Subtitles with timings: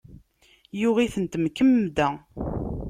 [0.79, 2.07] Yuɣ itent, mkemmda.